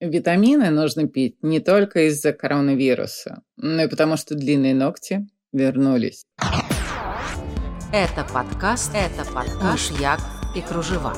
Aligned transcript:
Витамины 0.00 0.70
нужно 0.70 1.06
пить 1.06 1.36
не 1.42 1.60
только 1.60 2.08
из-за 2.08 2.32
коронавируса, 2.32 3.42
но 3.58 3.82
и 3.82 3.86
потому, 3.86 4.16
что 4.16 4.34
длинные 4.34 4.74
ногти 4.74 5.28
вернулись. 5.52 6.24
Это 7.92 8.26
подкаст, 8.32 8.92
это 8.94 9.30
подкаш 9.30 9.90
Як 10.00 10.20
и 10.56 10.62
кружева. 10.62 11.14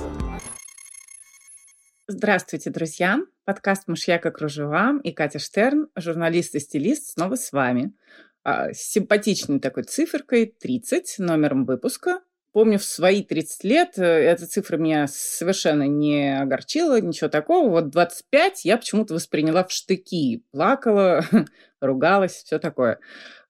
Здравствуйте, 2.09 2.71
друзья! 2.71 3.21
Подкаст 3.45 3.87
«Мышьяк 3.87 4.27
и 4.27 4.31
кружева» 4.33 5.01
и 5.05 5.13
Катя 5.13 5.39
Штерн, 5.39 5.87
журналист 5.95 6.57
и 6.57 6.59
стилист, 6.59 7.13
снова 7.13 7.37
с 7.37 7.53
вами. 7.53 7.95
А, 8.43 8.73
с 8.73 8.79
симпатичной 8.79 9.61
такой 9.61 9.85
циферкой 9.85 10.47
30, 10.47 11.21
номером 11.21 11.67
выпуска. 11.67 12.21
Помню, 12.53 12.79
в 12.79 12.85
свои 12.85 13.23
30 13.23 13.65
лет 13.65 13.99
э, 13.99 14.03
эта 14.03 14.47
цифра 14.47 14.77
меня 14.77 15.07
совершенно 15.09 15.87
не 15.89 16.39
огорчила, 16.39 17.01
ничего 17.01 17.31
такого. 17.31 17.71
Вот 17.71 17.89
25 17.89 18.67
я 18.67 18.77
почему-то 18.77 19.15
восприняла 19.15 19.65
в 19.65 19.73
штыки. 19.73 20.45
Плакала, 20.51 21.25
ругалась, 21.81 22.43
все 22.45 22.59
такое. 22.59 22.99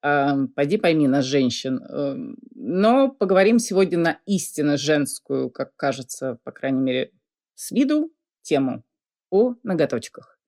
Пойди 0.01 0.79
пойми 0.79 1.07
нас, 1.07 1.25
женщин. 1.25 1.81
Эм, 1.85 2.37
но 2.55 3.09
поговорим 3.09 3.61
сегодня 3.61 3.99
на 3.99 4.19
истинно 4.27 4.77
женскую, 4.77 5.49
как 5.49 5.77
кажется, 5.77 6.39
по 6.43 6.51
крайней 6.51 6.81
мере, 6.81 7.13
с 7.55 7.71
виду, 7.71 8.13
тему 8.43 8.83
о 9.31 9.55
ноготочках. 9.63 10.39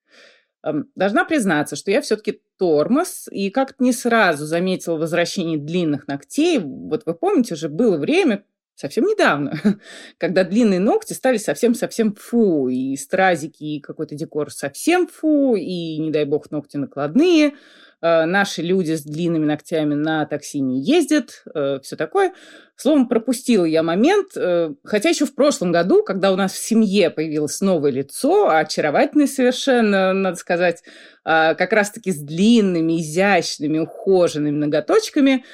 Эм, 0.64 0.90
должна 0.96 1.24
признаться, 1.24 1.76
что 1.76 1.92
я 1.92 2.00
все-таки 2.00 2.42
тормоз 2.58 3.28
и 3.30 3.50
как-то 3.50 3.84
не 3.84 3.92
сразу 3.92 4.44
заметила 4.44 4.96
возвращение 4.96 5.58
длинных 5.58 6.08
ногтей. 6.08 6.58
Вот 6.58 7.04
вы 7.06 7.14
помните, 7.14 7.54
уже 7.54 7.68
было 7.68 7.96
время, 7.96 8.44
совсем 8.74 9.04
недавно, 9.04 9.58
когда 10.18 10.44
длинные 10.44 10.80
ногти 10.80 11.12
стали 11.12 11.36
совсем-совсем 11.36 12.14
фу, 12.14 12.68
и 12.68 12.96
стразики, 12.96 13.64
и 13.64 13.80
какой-то 13.80 14.14
декор 14.14 14.50
совсем 14.50 15.06
фу, 15.06 15.56
и, 15.56 15.98
не 15.98 16.10
дай 16.10 16.24
бог, 16.24 16.50
ногти 16.50 16.76
накладные– 16.76 17.54
наши 18.04 18.62
люди 18.62 18.92
с 18.92 19.02
длинными 19.02 19.46
ногтями 19.46 19.94
на 19.94 20.26
такси 20.26 20.60
не 20.60 20.82
ездят, 20.82 21.42
э, 21.54 21.80
все 21.82 21.96
такое. 21.96 22.34
Словом, 22.76 23.08
пропустила 23.08 23.64
я 23.64 23.84
момент, 23.84 24.30
э, 24.36 24.74
хотя 24.82 25.08
еще 25.08 25.26
в 25.26 25.34
прошлом 25.36 25.70
году, 25.70 26.02
когда 26.02 26.32
у 26.32 26.36
нас 26.36 26.52
в 26.52 26.58
семье 26.58 27.08
появилось 27.08 27.60
новое 27.60 27.92
лицо, 27.92 28.50
очаровательное 28.50 29.28
совершенно, 29.28 30.12
надо 30.12 30.36
сказать, 30.36 30.82
как 31.22 31.72
раз-таки 31.72 32.12
с 32.12 32.18
длинными, 32.18 33.00
изящными, 33.00 33.78
ухоженными 33.78 34.58
ноготочками. 34.58 35.46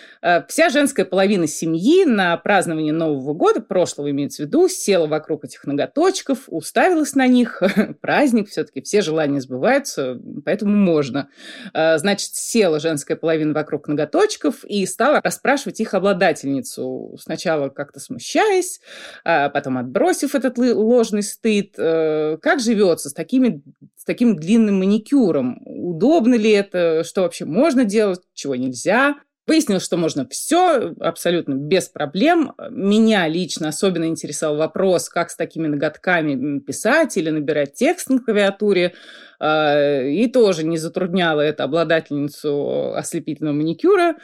Вся 0.48 0.68
женская 0.68 1.04
половина 1.04 1.46
семьи 1.46 2.04
на 2.04 2.36
празднование 2.38 2.92
Нового 2.92 3.34
года, 3.34 3.60
прошлого 3.60 4.10
имеется 4.10 4.42
в 4.42 4.46
виду, 4.46 4.68
села 4.68 5.06
вокруг 5.06 5.44
этих 5.44 5.64
ноготочков, 5.64 6.40
уставилась 6.48 7.14
на 7.14 7.28
них. 7.28 7.62
Праздник 8.00 8.48
все-таки, 8.48 8.80
все 8.80 9.00
желания 9.00 9.40
сбываются, 9.40 10.20
поэтому 10.44 10.74
можно. 10.74 11.28
Значит, 11.72 12.34
села 12.41 12.80
женская 12.80 13.16
половина 13.16 13.52
вокруг 13.52 13.88
ноготочков 13.88 14.64
и 14.64 14.84
стала 14.86 15.20
расспрашивать 15.22 15.80
их 15.80 15.94
обладательницу. 15.94 17.16
Сначала 17.20 17.69
как-то 17.69 18.00
смущаясь, 18.00 18.80
потом 19.24 19.78
отбросив 19.78 20.34
этот 20.34 20.58
ложный 20.58 21.22
стыд. 21.22 21.74
Э, 21.78 22.38
как 22.41 22.60
живется 22.60 23.10
с 23.10 23.12
такими 23.12 23.62
с 23.97 24.05
таким 24.05 24.36
длинным 24.36 24.78
маникюром. 24.78 25.60
Удобно 25.66 26.34
ли 26.34 26.50
это, 26.50 27.05
что 27.05 27.22
вообще 27.22 27.44
можно 27.44 27.84
делать, 27.84 28.20
чего 28.32 28.56
нельзя. 28.56 29.16
Выяснилось, 29.50 29.82
что 29.82 29.96
можно 29.96 30.28
все 30.28 30.94
абсолютно 31.00 31.54
без 31.54 31.88
проблем. 31.88 32.52
Меня 32.70 33.26
лично 33.26 33.66
особенно 33.66 34.04
интересовал 34.04 34.58
вопрос, 34.58 35.08
как 35.08 35.28
с 35.28 35.34
такими 35.34 35.66
ноготками 35.66 36.60
писать 36.60 37.16
или 37.16 37.30
набирать 37.30 37.74
текст 37.74 38.10
на 38.10 38.20
клавиатуре. 38.20 38.94
А, 39.40 40.02
и 40.02 40.28
тоже 40.28 40.64
не 40.64 40.76
затрудняло 40.78 41.40
это 41.40 41.64
обладательницу 41.64 42.94
ослепительного 42.94 43.56
маникюра. 43.56 44.18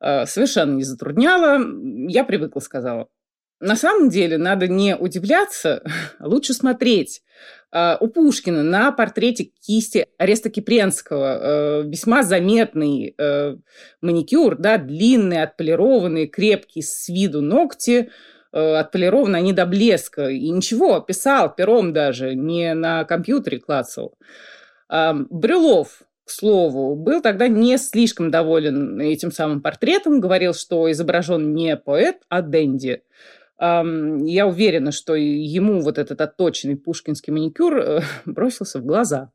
А, 0.00 0.26
совершенно 0.26 0.74
не 0.74 0.82
затрудняло. 0.82 1.60
Я 2.08 2.24
привыкла, 2.24 2.58
сказала. 2.58 3.06
На 3.60 3.76
самом 3.76 4.08
деле 4.08 4.36
надо 4.36 4.66
не 4.66 4.96
удивляться, 4.96 5.84
а 6.18 6.26
лучше 6.26 6.54
смотреть. 6.54 7.22
А, 7.72 7.96
у 8.00 8.08
Пушкина 8.08 8.62
на 8.62 8.92
портрете 8.92 9.44
кисти 9.44 10.06
Ареста 10.18 10.50
Кипренского 10.50 11.38
э, 11.40 11.82
весьма 11.86 12.22
заметный 12.22 13.14
э, 13.16 13.56
маникюр, 14.02 14.56
да, 14.56 14.76
длинные, 14.76 15.42
отполированные, 15.42 16.26
крепкие 16.26 16.84
с 16.84 17.08
виду 17.08 17.40
ногти, 17.40 18.10
э, 18.52 18.74
отполированы 18.74 19.36
они 19.36 19.54
до 19.54 19.64
блеска. 19.64 20.28
И 20.28 20.50
ничего, 20.50 21.00
писал 21.00 21.54
пером 21.54 21.94
даже, 21.94 22.34
не 22.34 22.74
на 22.74 23.04
компьютере 23.04 23.58
клацал. 23.58 24.14
Брюлов, 24.90 26.02
к 26.26 26.30
слову, 26.30 26.94
был 26.94 27.22
тогда 27.22 27.48
не 27.48 27.78
слишком 27.78 28.30
доволен 28.30 29.00
этим 29.00 29.32
самым 29.32 29.62
портретом, 29.62 30.20
говорил, 30.20 30.52
что 30.52 30.90
изображен 30.92 31.54
не 31.54 31.78
поэт, 31.78 32.18
а 32.28 32.42
Дэнди. 32.42 33.02
Я 33.62 34.46
уверена, 34.48 34.90
что 34.90 35.14
ему 35.14 35.80
вот 35.82 35.96
этот 35.98 36.20
отточенный 36.20 36.76
пушкинский 36.76 37.32
маникюр 37.32 37.78
э, 37.78 38.00
бросился 38.24 38.80
в 38.80 38.84
глаза. 38.84 39.30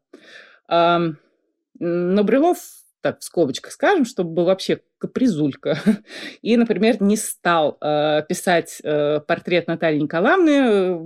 Но 1.79 2.23
Брюлов, 2.23 2.57
так 3.01 3.19
в 3.19 3.23
скобочках 3.23 3.71
скажем, 3.71 4.03
чтобы 4.03 4.31
был 4.31 4.45
вообще 4.45 4.81
капризулька. 4.97 5.79
И, 6.41 6.57
например, 6.57 7.01
не 7.01 7.15
стал 7.15 7.77
э, 7.79 8.23
писать 8.27 8.81
э, 8.83 9.21
портрет 9.21 9.67
Натальи 9.67 9.99
Николаевны, 9.99 10.99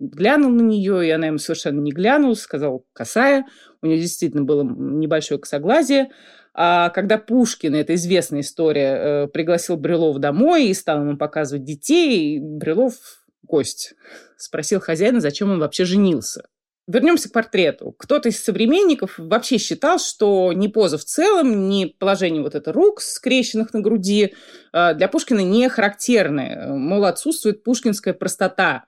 глянул 0.00 0.50
на 0.50 0.62
нее, 0.62 1.06
и 1.06 1.10
она 1.10 1.26
ему 1.26 1.38
совершенно 1.38 1.80
не 1.80 1.92
глянула, 1.92 2.34
сказал 2.34 2.84
косая. 2.92 3.46
У 3.82 3.86
нее 3.86 3.98
действительно 3.98 4.42
было 4.42 4.64
небольшое 4.64 5.38
косоглазие. 5.38 6.10
А 6.52 6.90
когда 6.90 7.18
Пушкин, 7.18 7.74
это 7.74 7.94
известная 7.94 8.40
история, 8.40 9.24
э, 9.24 9.26
пригласил 9.28 9.76
Брюлова 9.76 10.18
домой 10.18 10.66
и 10.66 10.74
стал 10.74 11.00
ему 11.00 11.16
показывать 11.16 11.64
детей, 11.64 12.38
Брюлов 12.40 12.94
гость 13.42 13.94
спросил 14.36 14.80
хозяина, 14.80 15.20
зачем 15.20 15.50
он 15.50 15.60
вообще 15.60 15.84
женился. 15.84 16.44
Вернемся 16.86 17.28
к 17.28 17.32
портрету. 17.32 17.94
Кто-то 17.96 18.30
из 18.30 18.42
современников 18.42 19.14
вообще 19.16 19.58
считал, 19.58 20.00
что 20.00 20.52
ни 20.52 20.66
поза 20.66 20.98
в 20.98 21.04
целом, 21.04 21.68
ни 21.68 21.84
положение 21.84 22.42
вот 22.42 22.56
это 22.56 22.72
рук, 22.72 23.00
скрещенных 23.00 23.72
на 23.72 23.80
груди, 23.80 24.34
э, 24.72 24.94
для 24.94 25.06
Пушкина 25.08 25.40
не 25.40 25.68
характерны. 25.68 26.66
Мол, 26.66 27.04
отсутствует 27.04 27.62
пушкинская 27.62 28.14
простота. 28.14 28.86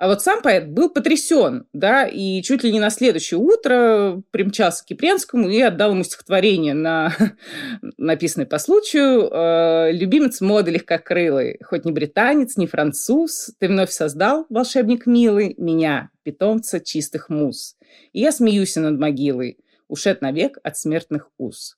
А 0.00 0.06
вот 0.06 0.22
сам 0.22 0.40
поэт 0.40 0.70
был 0.70 0.88
потрясен, 0.88 1.66
да, 1.74 2.06
и 2.06 2.40
чуть 2.40 2.64
ли 2.64 2.72
не 2.72 2.80
на 2.80 2.88
следующее 2.88 3.38
утро 3.38 4.22
примчался 4.30 4.82
к 4.82 4.86
Кипренскому 4.86 5.50
и 5.50 5.60
отдал 5.60 5.90
ему 5.90 6.04
стихотворение, 6.04 6.72
на, 6.72 7.12
написанное 7.98 8.46
по 8.46 8.58
случаю. 8.58 9.28
Э, 9.30 9.92
«Любимец 9.92 10.40
моды 10.40 10.70
легкокрылый, 10.70 11.58
хоть 11.62 11.84
не 11.84 11.92
британец, 11.92 12.56
не 12.56 12.66
француз, 12.66 13.50
ты 13.58 13.68
вновь 13.68 13.90
создал, 13.90 14.46
волшебник 14.48 15.04
милый, 15.04 15.54
меня, 15.58 16.08
питомца 16.22 16.80
чистых 16.80 17.28
муз. 17.28 17.76
И 18.14 18.20
я 18.20 18.32
смеюсь 18.32 18.76
над 18.76 18.98
могилой, 18.98 19.58
ушед 19.86 20.22
навек 20.22 20.56
от 20.62 20.78
смертных 20.78 21.28
уз. 21.36 21.76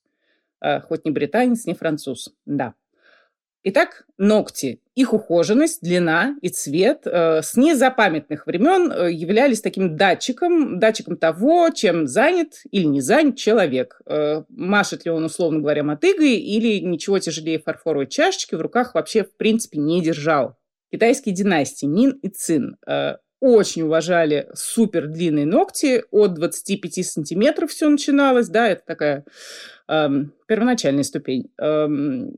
Э, 0.61 0.81
хоть 0.81 1.05
не 1.05 1.11
британец, 1.11 1.67
не 1.67 1.75
француз, 1.75 2.33
да». 2.47 2.75
Итак, 3.65 4.05
ногти. 4.19 4.81
Их 4.97 5.15
ухоженность, 5.15 5.83
длина 5.83 6.37
и 6.43 6.49
цвет 6.49 7.03
э, 7.07 7.43
с 7.43 7.55
незапамятных 7.55 8.47
времен 8.47 8.91
э, 8.91 9.13
являлись 9.13 9.61
таким 9.61 9.97
датчиком, 9.97 10.81
датчиком 10.81 11.17
того, 11.17 11.71
чем 11.71 12.09
занят 12.09 12.63
или 12.73 12.85
не 12.85 13.01
занят 13.01 13.37
человек. 13.37 14.01
Э, 14.07 14.43
машет 14.49 15.05
ли 15.05 15.13
он, 15.13 15.25
условно 15.25 15.61
говоря, 15.61 15.85
мотыгой 15.85 16.35
или 16.35 16.81
ничего 16.81 17.21
тяжелее 17.21 17.61
фарфоровой 17.61 18.09
чашечки 18.09 18.57
в 18.57 18.61
руках 18.61 18.95
вообще 18.95 19.23
в 19.23 19.37
принципе 19.37 19.79
не 19.79 20.03
держал. 20.03 20.57
Китайские 20.91 21.33
династии 21.33 21.87
Мин 21.87 22.11
и 22.11 22.29
Цин 22.29 22.77
очень 23.43 23.83
уважали 23.83 24.49
супер 24.55 25.09
длинные 25.09 25.47
ногти, 25.47 26.05
от 26.13 26.35
25 26.35 27.05
сантиметров 27.05 27.73
все 27.73 27.89
начиналось, 27.89 28.49
да, 28.49 28.69
это 28.69 28.83
такая 28.87 29.25
эм, 29.89 30.33
первоначальная 30.47 31.03
ступень. 31.03 31.51
Эм, 31.59 32.37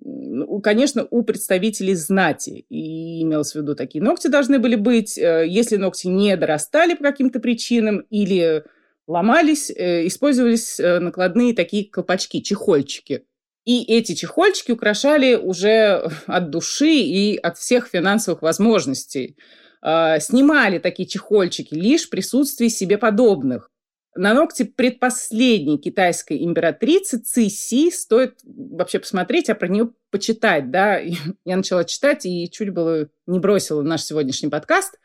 конечно, 0.63 1.07
у 1.11 1.23
представителей 1.23 1.95
знати, 1.95 2.65
и 2.71 3.23
имелось 3.23 3.53
в 3.53 3.57
виду, 3.57 3.75
такие 3.75 4.03
ногти 4.03 4.29
должны 4.29 4.59
были 4.59 4.77
быть, 4.77 5.19
э, 5.19 5.45
если 5.47 5.77
ногти 5.77 6.07
не 6.07 6.35
дорастали 6.39 6.95
по 6.95 7.05
каким-то 7.05 7.39
причинам 7.39 7.99
или 8.09 8.65
ломались, 9.07 9.71
э, 9.71 10.07
использовались 10.07 10.81
э, 10.81 11.01
накладные 11.01 11.53
такие 11.53 11.85
колпачки, 11.85 12.43
чехольчики. 12.43 13.27
И 13.65 13.83
эти 13.83 14.15
чехольчики 14.15 14.73
украшали 14.73 15.35
уже 15.35 16.11
от 16.27 16.51
души 16.51 16.91
и 16.91 17.37
от 17.37 17.57
всех 17.57 17.89
финансовых 17.89 18.43
возможностей. 18.43 19.37
Э, 19.83 20.21
снимали 20.21 20.79
такие 20.79 21.09
чехольчики 21.09 21.75
лишь 21.75 22.07
в 22.07 22.11
присутствии 22.11 22.69
себе 22.69 22.99
подобных. 22.99 23.71
На 24.17 24.33
ногти 24.33 24.63
предпоследней 24.63 25.79
китайской 25.79 26.45
императрицы 26.45 27.19
Ци 27.19 27.49
стоит 27.91 28.39
вообще 28.45 29.01
посмотреть, 29.01 29.51
а 29.51 29.55
про 29.55 29.67
нее 29.69 29.91
почитать. 30.11 30.71
Да? 30.71 30.99
Я 31.45 31.57
начала 31.57 31.85
читать 31.85 32.27
и 32.27 32.51
чуть 32.51 32.71
было 32.71 33.09
не 33.27 33.39
бросила 33.39 33.83
наш 33.83 34.03
сегодняшний 34.03 34.51
подкаст. 34.51 35.01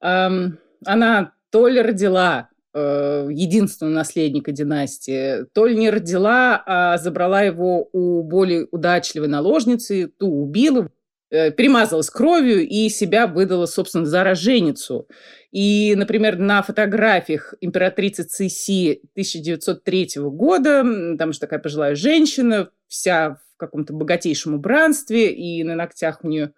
Она 0.00 1.32
то 1.50 1.68
ли 1.68 1.80
родила 1.80 2.50
э, 2.76 3.28
единственного 3.32 3.94
наследника 3.94 4.52
династии, 4.52 5.46
то 5.54 5.66
ли 5.66 5.76
не 5.76 5.88
родила, 5.88 6.62
а 6.66 6.98
забрала 6.98 7.42
его 7.42 7.88
у 7.92 8.22
более 8.22 8.68
удачливой 8.70 9.28
наложницы, 9.28 10.08
ту 10.18 10.28
убила, 10.28 10.90
э, 11.30 11.50
перемазалась 11.52 12.10
кровью 12.10 12.68
и 12.68 12.90
себя 12.90 13.26
выдала, 13.26 13.64
собственно, 13.64 14.04
за 14.04 14.22
роженицу. 14.24 15.08
И, 15.52 15.94
например, 15.96 16.38
на 16.38 16.62
фотографиях 16.62 17.54
императрицы 17.62 18.24
Циси 18.24 19.00
1903 19.12 20.08
года, 20.16 20.84
там 21.18 21.32
же 21.32 21.40
такая 21.40 21.60
пожилая 21.60 21.94
женщина, 21.94 22.68
вся 22.88 23.38
в 23.54 23.56
каком-то 23.56 23.94
богатейшем 23.94 24.54
убранстве, 24.54 25.32
и 25.32 25.64
на 25.64 25.76
ногтях 25.76 26.18
у 26.22 26.28
нее 26.28 26.52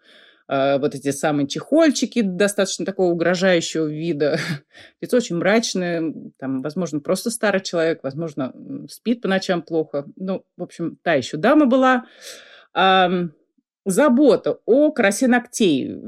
вот 0.48 0.94
эти 0.94 1.10
самые 1.10 1.46
чехольчики 1.46 2.22
достаточно 2.22 2.86
такого 2.86 3.12
угрожающего 3.12 3.86
вида. 3.86 4.38
Лицо 5.00 5.18
очень 5.18 5.36
мрачное, 5.36 6.14
там, 6.38 6.62
возможно, 6.62 7.00
просто 7.00 7.30
старый 7.30 7.60
человек, 7.60 8.00
возможно, 8.02 8.54
спит 8.88 9.20
по 9.20 9.28
ночам 9.28 9.60
плохо. 9.60 10.06
Ну, 10.16 10.44
в 10.56 10.62
общем, 10.62 10.98
та 11.02 11.14
еще 11.14 11.36
дама 11.36 11.66
была. 11.66 12.06
Забота 13.84 14.58
о 14.66 14.92
красе 14.92 15.28
ногтей 15.28 15.98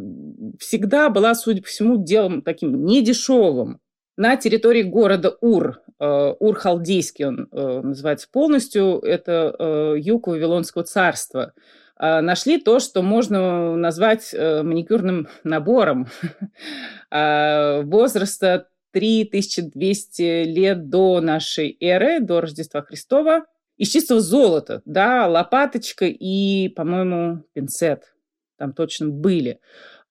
всегда 0.58 1.08
была, 1.08 1.34
судя 1.34 1.62
по 1.62 1.68
всему, 1.68 1.96
делом 1.96 2.42
таким 2.42 2.84
недешевым. 2.84 3.80
На 4.18 4.36
территории 4.36 4.82
города 4.82 5.34
Ур, 5.40 5.80
э, 5.98 6.34
Ур-Халдейский 6.38 7.24
он 7.24 7.48
э, 7.50 7.80
называется 7.82 8.28
полностью, 8.30 8.98
это 8.98 9.56
э, 9.58 9.94
юг 9.98 10.26
Вавилонского 10.26 10.84
царства, 10.84 11.54
нашли 12.00 12.58
то, 12.58 12.80
что 12.80 13.02
можно 13.02 13.76
назвать 13.76 14.32
маникюрным 14.32 15.28
набором 15.44 16.06
возраста 17.10 18.68
3200 18.92 20.44
лет 20.44 20.88
до 20.88 21.20
нашей 21.20 21.76
эры, 21.80 22.20
до 22.20 22.40
Рождества 22.40 22.82
Христова– 22.82 23.44
из 23.80 23.88
чистого 23.88 24.20
золота, 24.20 24.82
да, 24.84 25.26
лопаточка 25.26 26.04
и, 26.04 26.68
по-моему, 26.68 27.44
пинцет 27.54 28.12
там 28.58 28.74
точно 28.74 29.08
были. 29.08 29.58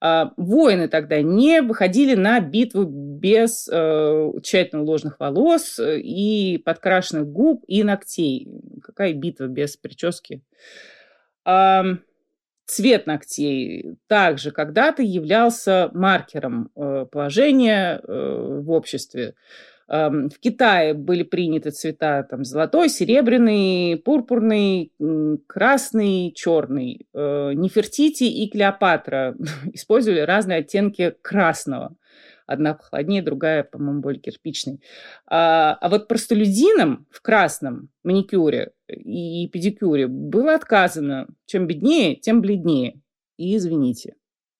А, 0.02 0.34
воины 0.38 0.88
тогда 0.88 1.22
не 1.22 1.62
выходили 1.62 2.16
на 2.16 2.40
битву 2.40 2.86
без 2.86 3.70
э, 3.72 4.32
тщательно 4.42 4.82
уложенных 4.82 5.20
волос 5.20 5.80
и 5.80 6.60
подкрашенных 6.66 7.28
губ 7.28 7.64
и 7.68 7.84
ногтей. 7.84 8.48
Какая 8.82 9.14
битва 9.14 9.46
без 9.46 9.78
прически? 9.78 10.42
Цвет 12.70 13.08
ногтей 13.08 13.96
также 14.06 14.52
когда-то 14.52 15.02
являлся 15.02 15.90
маркером 15.92 16.70
э, 16.76 17.08
положения 17.12 18.00
э, 18.00 18.60
в 18.62 18.70
обществе. 18.70 19.34
В 19.88 20.40
Китае 20.40 20.94
были 20.94 21.24
приняты 21.24 21.72
цвета 21.72 22.22
там, 22.22 22.46
золотой, 22.46 22.90
серебряный, 22.90 23.98
пурпурный, 23.98 24.94
красный, 25.48 26.32
черный. 26.36 27.08
Э, 27.12 27.54
Нефертити 27.56 28.26
и 28.26 28.48
Клеопатра 28.52 29.36
использовали 29.74 30.20
разные 30.20 30.60
оттенки 30.60 31.16
красного. 31.24 31.96
Одна 32.50 32.74
похолоднее, 32.74 33.22
другая, 33.22 33.64
по-моему, 33.64 34.02
более 34.02 34.20
кирпичной. 34.20 34.82
А, 35.28 35.78
а 35.80 35.88
вот 35.88 36.08
простолюдинам 36.08 37.06
в 37.12 37.22
красном 37.22 37.90
маникюре 38.04 38.72
и 38.88 39.48
педикюре 39.54 40.08
было 40.08 40.56
отказано. 40.56 41.28
Чем 41.46 41.68
беднее, 41.68 42.16
тем 42.16 42.42
бледнее. 42.42 43.02
И 43.38 43.56
извините. 43.56 44.16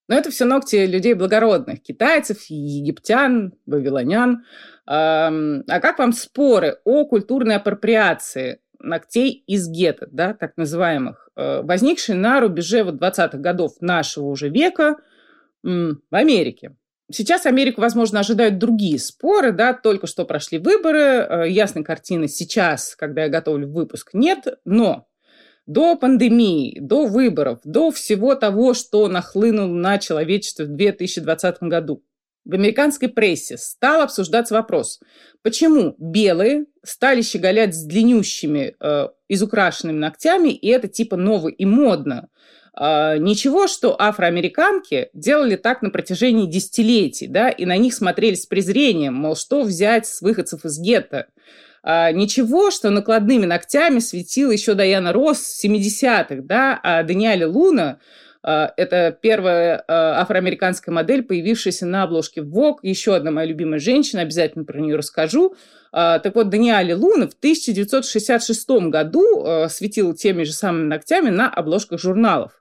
Но 0.06 0.14
это 0.14 0.30
все 0.30 0.44
ногти 0.44 0.86
людей 0.86 1.14
благородных, 1.14 1.82
китайцев, 1.82 2.44
египтян, 2.44 3.54
вавилонян. 3.66 4.44
А 4.86 5.30
как 5.66 5.98
вам 5.98 6.12
споры 6.12 6.78
о 6.84 7.04
культурной 7.06 7.56
апроприации 7.56 8.60
ногтей 8.78 9.42
из 9.48 9.68
гетто, 9.68 10.06
да, 10.12 10.32
так 10.32 10.56
называемых, 10.56 11.28
э, 11.36 11.62
возникшие 11.62 12.16
на 12.16 12.40
рубеже 12.40 12.84
вот 12.84 12.94
20-х 12.94 13.36
годов 13.38 13.80
нашего 13.80 14.26
уже 14.26 14.48
века 14.48 14.96
в 15.62 15.98
Америке? 16.12 16.76
Сейчас 17.12 17.46
Америку, 17.46 17.80
возможно, 17.80 18.20
ожидают 18.20 18.58
другие 18.58 18.98
споры, 18.98 19.52
да, 19.52 19.74
только 19.74 20.06
что 20.06 20.24
прошли 20.24 20.58
выборы, 20.58 20.98
э, 20.98 21.50
ясной 21.50 21.82
картины 21.82 22.28
сейчас, 22.28 22.94
когда 22.96 23.24
я 23.24 23.28
готовлю 23.28 23.68
выпуск, 23.68 24.10
нет, 24.12 24.46
но 24.64 25.08
до 25.66 25.96
пандемии, 25.96 26.78
до 26.80 27.06
выборов, 27.06 27.60
до 27.64 27.90
всего 27.90 28.34
того, 28.34 28.74
что 28.74 29.08
нахлынуло 29.08 29.66
на 29.66 29.98
человечество 29.98 30.64
в 30.64 30.68
2020 30.68 31.62
году, 31.62 32.02
в 32.44 32.54
американской 32.54 33.08
прессе 33.08 33.56
стал 33.58 34.02
обсуждаться 34.02 34.54
вопрос, 34.54 35.00
почему 35.42 35.94
белые 35.98 36.66
стали 36.84 37.22
щеголять 37.22 37.74
с 37.74 37.84
длиннющими, 37.84 38.74
э, 38.80 39.08
изукрашенными 39.28 39.98
ногтями, 39.98 40.48
и 40.48 40.68
это 40.68 40.88
типа 40.88 41.16
ново 41.16 41.48
и 41.48 41.64
модно. 41.64 42.28
Э, 42.78 43.16
ничего, 43.18 43.66
что 43.66 44.00
афроамериканки 44.00 45.10
делали 45.14 45.56
так 45.56 45.82
на 45.82 45.90
протяжении 45.90 46.46
десятилетий, 46.46 47.26
да, 47.26 47.50
и 47.50 47.64
на 47.64 47.76
них 47.76 47.94
смотрели 47.94 48.34
с 48.34 48.46
презрением, 48.46 49.14
мол, 49.14 49.36
что 49.36 49.62
взять 49.62 50.06
с 50.06 50.20
выходцев 50.20 50.64
из 50.64 50.78
гетто. 50.78 51.26
А, 51.82 52.12
ничего, 52.12 52.70
что 52.70 52.90
накладными 52.90 53.46
ногтями 53.46 54.00
светила 54.00 54.50
еще 54.50 54.74
Даяна 54.74 55.12
Росс 55.12 55.64
70-х, 55.64 56.42
да, 56.42 56.78
а 56.82 57.02
Даниэле 57.02 57.46
Луна 57.46 57.98
а, 58.42 58.72
это 58.76 59.16
первая 59.20 59.84
а, 59.86 60.20
афроамериканская 60.20 60.94
модель, 60.94 61.22
появившаяся 61.22 61.86
на 61.86 62.04
обложке 62.04 62.40
Vogue. 62.40 62.78
Еще 62.82 63.14
одна 63.14 63.30
моя 63.30 63.46
любимая 63.46 63.80
женщина, 63.80 64.22
обязательно 64.22 64.64
про 64.64 64.78
нее 64.78 64.96
расскажу. 64.96 65.54
А, 65.92 66.18
так 66.18 66.34
вот, 66.34 66.48
Даниэле 66.48 66.94
Луна 66.94 67.26
в 67.26 67.34
1966 67.34 68.70
году 68.88 69.44
светила 69.68 70.14
теми 70.14 70.44
же 70.44 70.52
самыми 70.52 70.86
ногтями 70.86 71.30
на 71.30 71.50
обложках 71.50 72.00
журналов. 72.00 72.59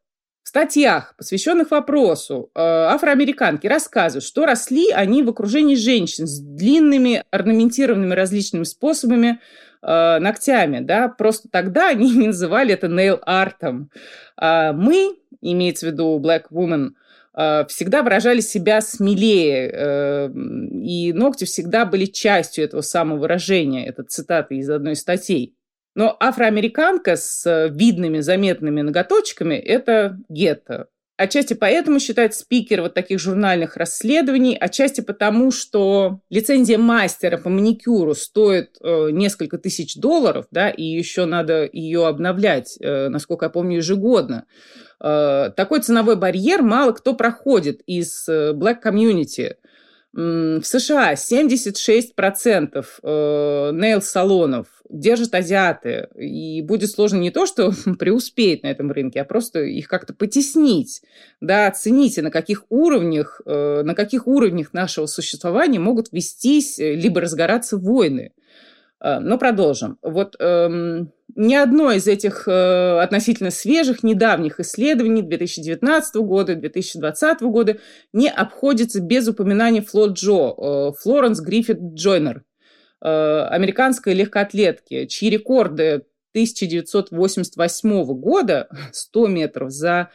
Статьях, 0.50 1.14
посвященных 1.16 1.72
вопросу, 1.72 2.50
афроамериканки 2.56 3.68
рассказывают, 3.68 4.24
что 4.24 4.46
росли 4.46 4.90
они 4.90 5.24
в 5.24 5.30
окружении 5.30 5.76
женщин 5.76 6.28
с 6.28 6.40
длинными 6.40 7.24
орнаментированными 7.32 8.14
различными 8.14 8.64
способами 8.64 9.40
ногтями. 9.82 10.80
Да? 10.80 11.08
Просто 11.08 11.48
тогда 11.50 11.90
они 11.90 12.12
не 12.12 12.28
называли 12.28 12.74
это 12.74 12.88
нейл-артом. 12.88 13.92
Мы 14.42 15.16
имеется 15.42 15.88
в 15.88 15.92
виду 15.92 16.20
Black 16.20 16.46
Woman, 16.52 16.90
э, 17.38 17.66
всегда 17.68 18.04
выражали 18.04 18.42
себя 18.42 18.82
смелее, 18.82 19.72
э, 19.72 20.30
и 20.30 21.14
ногти 21.14 21.46
всегда 21.46 21.86
были 21.86 22.06
частью 22.06 22.66
этого 22.66 22.82
самовыражения. 22.82 23.88
Это 23.88 24.04
цитата 24.04 24.54
из 24.54 24.70
одной 24.70 24.94
из 24.94 25.02
статей. 25.02 25.56
Но 25.96 26.16
афроамериканка 26.20 27.16
с 27.16 27.70
видными 27.72 28.20
заметными 28.20 28.82
ноготочками– 28.82 29.56
это 29.56 30.18
гетто. 30.30 30.88
Отчасти 31.20 31.54
поэтому 31.54 32.00
считает 32.00 32.34
спикер 32.34 32.82
вот 32.82 32.94
таких 32.94 33.20
журнальных 33.20 33.76
расследований, 33.76 34.56
отчасти 34.56 35.02
потому, 35.02 35.52
что 35.52 36.22
лицензия 36.30 36.78
мастера 36.78 37.36
по 37.38 37.50
маникюру 37.50 38.16
стоит 38.16 38.78
э, 38.82 39.10
несколько 39.12 39.58
тысяч 39.58 39.98
долларов, 39.98 40.46
да, 40.50 40.70
и 40.70 40.84
еще 40.84 41.26
надо 41.26 41.68
ее 41.70 42.08
обновлять, 42.08 42.78
э, 42.80 43.10
насколько 43.10 43.48
я 43.48 43.50
помню, 43.50 43.80
ежегодно. 43.80 44.46
Э, 45.04 45.52
такой 45.58 45.82
ценовой 45.82 46.16
барьер 46.16 46.62
мало 46.62 46.94
кто 46.94 47.14
проходит 47.14 47.82
из 47.86 48.26
э, 48.30 48.54
black 48.54 48.78
community. 48.82 49.56
В 50.12 50.64
США 50.64 51.14
76% 51.14 52.86
нейл-салонов 53.72 54.68
держат 54.90 55.36
азиаты. 55.36 56.10
И 56.18 56.62
будет 56.62 56.90
сложно 56.90 57.18
не 57.18 57.32
то, 57.32 57.46
что 57.46 57.72
преуспеть 58.00 58.64
на 58.64 58.68
этом 58.68 58.92
рынке, 58.92 59.22
а 59.22 59.26
просто 59.26 59.62
их 59.62 59.88
как-то 59.88 60.14
потеснить. 60.14 61.02
Да, 61.40 61.68
оцените, 61.68 62.22
на 62.22 62.32
каких 62.32 62.66
уровнях, 62.70 63.42
э, 63.46 63.84
на 63.84 63.94
каких 63.96 64.28
уровнях 64.28 64.74
нашего 64.74 65.06
существования 65.06 65.80
могут 65.80 66.12
вестись 66.12 66.78
либо 66.80 67.22
разгораться 67.22 67.78
войны. 67.78 68.34
Э, 69.02 69.20
но 69.20 69.38
продолжим. 69.38 69.98
Вот 70.02 70.36
эм, 70.40 71.12
ни 71.36 71.56
одно 71.56 71.92
из 71.92 72.08
этих 72.08 72.48
э, 72.48 73.00
относительно 73.00 73.52
свежих, 73.52 74.04
недавних 74.04 74.60
исследований 74.60 75.22
2019 75.22 76.16
года, 76.18 76.56
2020 76.56 77.42
года 77.42 77.78
не 78.14 78.30
обходится 78.30 79.02
без 79.02 79.28
упоминания 79.28 79.82
Фло 79.82 80.08
Джо, 80.08 80.54
э, 80.58 80.92
Флоренс 81.00 81.40
Гриффит 81.40 81.80
Джойнер, 81.94 82.44
э, 83.02 83.48
американской 83.50 84.14
легкоатлетки, 84.14 85.06
чьи 85.06 85.30
рекорды 85.30 86.04
1988 86.34 88.04
года 88.16 88.68
100 88.92 89.28
метров 89.28 89.72
за 89.72 90.10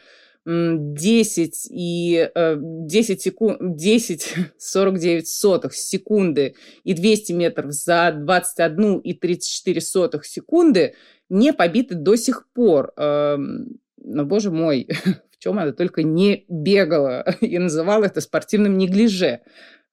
10 0.45 1.67
и 1.71 2.29
10 2.35 3.21
секунд, 3.21 3.75
10 3.75 4.35
49 4.57 5.27
сотых 5.27 5.73
секунды 5.73 6.55
и 6.83 6.93
200 6.93 7.31
метров 7.33 7.71
за 7.71 8.11
21 8.15 8.99
и 8.99 9.13
34 9.13 9.81
сотых 9.81 10.25
секунды 10.25 10.93
не 11.29 11.51
побиты 11.51 11.95
до 11.95 12.15
сих 12.15 12.47
пор. 12.53 12.93
Эм, 12.97 13.79
но, 13.97 14.25
боже 14.25 14.51
мой, 14.51 14.87
в 15.31 15.39
чем 15.39 15.57
она 15.57 15.71
только 15.71 16.03
не 16.03 16.45
бегала 16.47 17.25
и 17.41 17.57
называла 17.57 18.05
это 18.05 18.21
спортивным 18.21 18.77
неглиже. 18.77 19.41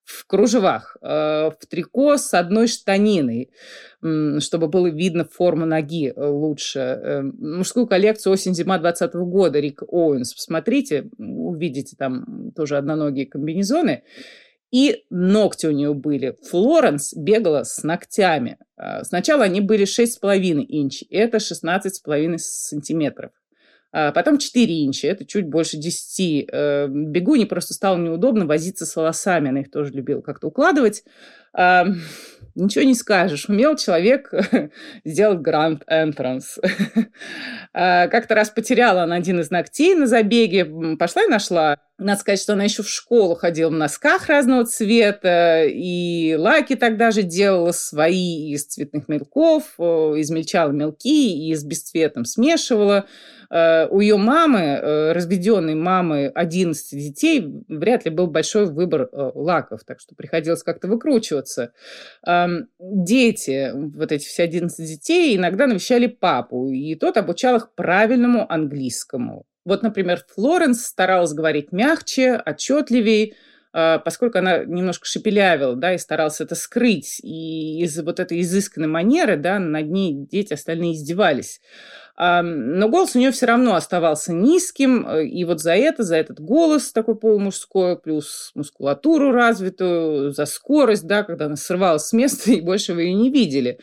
В 0.04 0.26
кружевах, 0.26 0.96
э, 1.00 1.06
в 1.50 1.66
трико 1.68 2.16
с 2.16 2.34
одной 2.34 2.66
штаниной, 2.66 3.50
чтобы 4.40 4.68
было 4.68 4.88
видно 4.88 5.24
форму 5.24 5.64
ноги 5.64 6.12
э, 6.14 6.26
лучше. 6.26 6.78
Э, 6.78 7.22
мужскую 7.22 7.86
коллекцию 7.86 8.32
осень-зима 8.32 8.78
2020 8.78 9.14
года 9.30 9.60
Рик 9.60 9.82
Оуэнс. 9.86 10.34
Посмотрите, 10.34 11.08
увидите 11.18 11.96
там 11.96 12.52
тоже 12.56 12.76
одноногие 12.76 13.26
комбинезоны. 13.26 14.02
И 14.72 15.04
ногти 15.10 15.66
у 15.66 15.70
нее 15.70 15.92
были. 15.92 16.36
Флоренс 16.48 17.12
бегала 17.14 17.62
с 17.62 17.82
ногтями. 17.82 18.56
Сначала 19.02 19.44
они 19.44 19.60
были 19.60 19.84
6,5 19.84 20.64
инч. 20.66 21.04
Это 21.10 21.36
16,5 21.36 22.38
сантиметров. 22.38 23.32
А 23.92 24.10
потом 24.12 24.38
4 24.38 24.86
инча, 24.86 25.08
это 25.08 25.26
чуть 25.26 25.46
больше 25.46 25.76
10. 25.76 26.48
Э, 26.50 26.88
Бегуне 26.88 27.46
просто 27.46 27.74
стало 27.74 27.98
неудобно 27.98 28.46
возиться 28.46 28.86
с 28.86 28.96
волосами, 28.96 29.50
она 29.50 29.60
их 29.60 29.70
тоже 29.70 29.92
любила 29.92 30.22
как-то 30.22 30.48
укладывать. 30.48 31.04
Ничего 32.54 32.84
не 32.84 32.94
скажешь, 32.94 33.48
умел 33.48 33.76
человек 33.76 34.32
сделать 35.04 35.40
гранд 35.40 35.82
entrance. 35.90 36.58
А, 37.74 38.08
как-то 38.08 38.34
раз 38.34 38.50
потеряла 38.50 39.04
она 39.04 39.16
один 39.16 39.40
из 39.40 39.50
ногтей 39.50 39.94
на 39.94 40.06
забеге, 40.06 40.66
пошла 40.98 41.24
и 41.24 41.28
нашла. 41.28 41.78
Надо 41.96 42.20
сказать, 42.20 42.38
что 42.38 42.52
она 42.52 42.64
еще 42.64 42.82
в 42.82 42.88
школу 42.90 43.34
ходила 43.34 43.70
в 43.70 43.72
носках 43.72 44.26
разного 44.26 44.66
цвета, 44.66 45.64
и 45.64 46.34
лаки 46.38 46.74
тогда 46.74 47.12
же 47.12 47.22
делала 47.22 47.72
свои 47.72 48.52
из 48.52 48.66
цветных 48.66 49.08
мелков, 49.08 49.78
измельчала 49.78 50.70
мелки 50.70 51.48
и 51.48 51.54
с 51.54 51.64
бесцветом 51.64 52.26
смешивала. 52.26 53.06
Э, 53.52 53.86
у 53.90 54.00
ее 54.00 54.16
мамы, 54.16 54.60
э, 54.60 55.12
разведенной 55.12 55.74
мамы 55.74 56.28
11 56.34 56.98
детей, 56.98 57.46
вряд 57.68 58.06
ли 58.06 58.10
был 58.10 58.26
большой 58.26 58.64
выбор 58.64 59.02
э, 59.02 59.30
лаков, 59.34 59.80
так 59.84 60.00
что 60.00 60.14
приходилось 60.14 60.62
как-то 60.62 60.88
выкручиваться. 60.88 61.72
Дети, 62.78 63.70
вот 63.74 64.10
эти 64.10 64.24
все 64.24 64.44
11 64.44 64.88
детей, 64.88 65.36
иногда 65.36 65.66
навещали 65.66 66.06
папу, 66.06 66.70
и 66.70 66.94
тот 66.94 67.16
обучал 67.16 67.56
их 67.56 67.74
правильному 67.74 68.50
английскому. 68.50 69.44
Вот, 69.64 69.82
например, 69.82 70.24
Флоренс 70.34 70.84
старалась 70.84 71.34
говорить 71.34 71.72
мягче, 71.72 72.36
отчетливее, 72.36 73.34
поскольку 73.72 74.38
она 74.38 74.64
немножко 74.64 75.06
шепелявила, 75.06 75.74
да, 75.74 75.94
и 75.94 75.98
старалась 75.98 76.40
это 76.40 76.54
скрыть. 76.54 77.20
И 77.22 77.82
из-за 77.82 78.02
вот 78.04 78.20
этой 78.20 78.40
изысканной 78.40 78.88
манеры, 78.88 79.36
да, 79.36 79.58
над 79.58 79.90
ней 79.90 80.12
дети 80.12 80.52
остальные 80.52 80.92
издевались. 80.92 81.60
Но 82.18 82.88
голос 82.88 83.16
у 83.16 83.18
нее 83.18 83.30
все 83.30 83.46
равно 83.46 83.74
оставался 83.74 84.32
низким, 84.32 85.08
э, 85.08 85.26
и 85.26 85.44
вот 85.44 85.60
за 85.60 85.74
это, 85.74 86.02
за 86.02 86.16
этот 86.16 86.40
голос 86.40 86.92
такой 86.92 87.16
полумужской, 87.16 87.98
плюс 87.98 88.52
мускулатуру 88.54 89.32
развитую, 89.32 90.32
за 90.32 90.44
скорость, 90.44 91.06
да, 91.06 91.22
когда 91.22 91.46
она 91.46 91.56
срывалась 91.56 92.04
с 92.04 92.12
места, 92.12 92.50
и 92.52 92.60
больше 92.60 92.92
вы 92.92 93.04
ее 93.04 93.14
не 93.14 93.30
видели. 93.30 93.78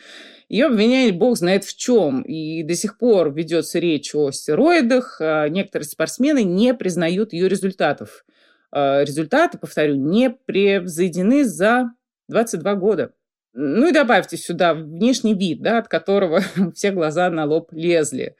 Ее 0.48 0.66
обвиняют 0.66 1.16
бог 1.16 1.36
знает 1.36 1.64
в 1.64 1.76
чем, 1.76 2.22
и 2.22 2.62
до 2.62 2.74
сих 2.74 2.98
пор 2.98 3.32
ведется 3.32 3.78
речь 3.78 4.14
о 4.14 4.30
стероидах, 4.30 5.18
а 5.20 5.48
некоторые 5.48 5.86
спортсмены 5.86 6.42
не 6.42 6.72
признают 6.72 7.32
ее 7.32 7.48
результатов. 7.48 8.24
А, 8.72 9.02
результаты, 9.02 9.58
повторю, 9.58 9.96
не 9.96 10.30
превзойдены 10.30 11.44
за 11.44 11.90
22 12.28 12.74
года. 12.76 13.12
Ну 13.52 13.88
и 13.88 13.92
добавьте 13.92 14.36
сюда 14.36 14.74
внешний 14.74 15.34
вид, 15.34 15.60
да, 15.60 15.78
от 15.78 15.88
которого 15.88 16.40
все 16.74 16.92
глаза 16.92 17.30
на 17.30 17.44
лоб 17.44 17.72
лезли. 17.72 18.36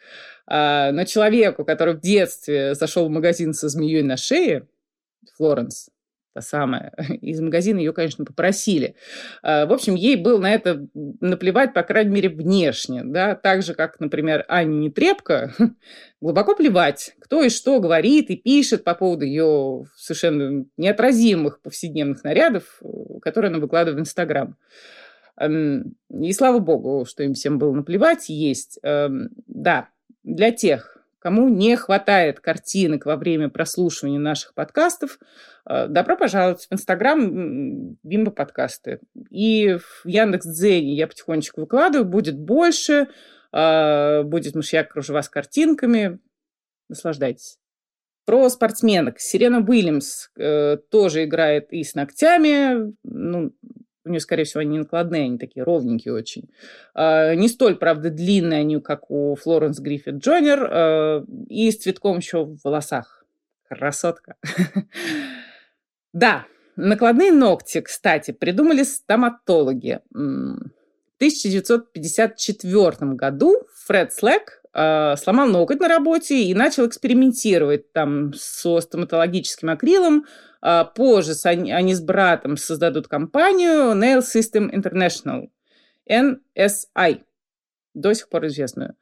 А, 0.46 0.92
но 0.92 1.04
человеку, 1.04 1.64
который 1.64 1.94
в 1.94 2.00
детстве 2.00 2.74
зашел 2.74 3.06
в 3.06 3.10
магазин 3.10 3.54
со 3.54 3.68
змеей 3.68 4.02
на 4.02 4.16
шее, 4.16 4.68
Флоренс, 5.36 5.90
та 6.32 6.40
самая, 6.40 6.92
из 7.20 7.40
магазина 7.40 7.78
ее, 7.78 7.92
конечно, 7.92 8.24
попросили. 8.24 8.94
А, 9.42 9.66
в 9.66 9.72
общем, 9.72 9.94
ей 9.94 10.16
было 10.16 10.38
на 10.38 10.52
это 10.52 10.86
наплевать, 10.94 11.74
по 11.74 11.82
крайней 11.82 12.14
мере, 12.14 12.28
внешне. 12.28 13.02
Да? 13.04 13.34
Так 13.34 13.62
же, 13.62 13.74
как, 13.74 14.00
например, 14.00 14.44
Анне 14.48 14.86
Нетребко, 14.86 15.52
глубоко 16.20 16.54
плевать, 16.54 17.14
кто 17.20 17.42
и 17.42 17.48
что 17.48 17.80
говорит 17.80 18.30
и 18.30 18.36
пишет 18.36 18.84
по 18.84 18.94
поводу 18.94 19.24
ее 19.24 19.84
совершенно 19.96 20.66
неотразимых 20.76 21.60
повседневных 21.62 22.24
нарядов, 22.24 22.80
которые 23.22 23.50
она 23.50 23.58
выкладывает 23.58 23.98
в 23.98 24.02
Инстаграм. 24.02 24.56
Эм, 25.38 25.96
и 26.10 26.32
слава 26.32 26.58
богу, 26.58 27.06
что 27.06 27.22
им 27.22 27.34
всем 27.34 27.58
было 27.58 27.72
наплевать, 27.72 28.28
есть. 28.28 28.78
Эм, 28.82 29.30
да, 29.46 29.88
для 30.22 30.52
тех, 30.52 30.99
кому 31.20 31.48
не 31.48 31.76
хватает 31.76 32.40
картинок 32.40 33.06
во 33.06 33.16
время 33.16 33.48
прослушивания 33.50 34.18
наших 34.18 34.54
подкастов, 34.54 35.18
э, 35.68 35.86
добро 35.86 36.16
пожаловать 36.16 36.66
в 36.68 36.72
Инстаграм 36.72 37.96
Бимба 38.02 38.32
подкасты. 38.32 39.00
И 39.30 39.76
в 39.76 40.08
Яндекс 40.08 40.46
Дзене 40.46 40.94
я 40.94 41.06
потихонечку 41.06 41.60
выкладываю, 41.60 42.08
будет 42.08 42.38
больше, 42.38 43.08
э, 43.52 44.22
будет 44.24 44.54
мышьяк 44.54 44.92
кружева 44.92 45.20
с 45.20 45.28
картинками. 45.28 46.18
Наслаждайтесь. 46.88 47.58
Про 48.24 48.48
спортсменок. 48.48 49.20
Сирена 49.20 49.58
Уильямс 49.58 50.30
э, 50.38 50.78
тоже 50.90 51.24
играет 51.24 51.72
и 51.72 51.84
с 51.84 51.94
ногтями. 51.94 52.94
Ну, 53.04 53.52
у 54.04 54.10
нее, 54.10 54.20
скорее 54.20 54.44
всего, 54.44 54.60
они 54.60 54.78
накладные, 54.78 55.24
они 55.24 55.38
такие 55.38 55.62
ровненькие 55.62 56.14
очень. 56.14 56.50
А, 56.94 57.34
не 57.34 57.48
столь, 57.48 57.76
правда, 57.76 58.10
длинные 58.10 58.60
они, 58.60 58.80
как 58.80 59.10
у 59.10 59.34
Флоренс 59.34 59.78
Гриффит 59.78 60.16
Джонер, 60.16 60.68
а, 60.70 61.24
и 61.48 61.70
с 61.70 61.78
цветком 61.78 62.18
еще 62.18 62.44
в 62.44 62.58
волосах. 62.64 63.24
Красотка. 63.68 64.36
Да, 66.12 66.46
накладные 66.74 67.30
ногти, 67.30 67.80
кстати, 67.80 68.32
придумали 68.32 68.82
стоматологи. 68.82 70.00
В 70.10 70.72
1954 71.18 73.12
году 73.12 73.68
Фред 73.86 74.12
Слэк 74.12 74.59
сломал 74.72 75.48
ноготь 75.48 75.80
на 75.80 75.88
работе 75.88 76.44
и 76.44 76.54
начал 76.54 76.86
экспериментировать 76.86 77.92
там 77.92 78.32
со 78.34 78.80
стоматологическим 78.80 79.70
акрилом, 79.70 80.26
а, 80.62 80.84
позже 80.84 81.32
они 81.44 81.94
с 81.94 82.00
братом 82.00 82.56
создадут 82.56 83.08
компанию 83.08 83.92
Nail 83.94 84.20
System 84.20 84.70
International, 84.70 85.48
NSI, 86.08 87.22
до 87.94 88.12
сих 88.12 88.28
пор 88.28 88.46
известную. 88.46 88.94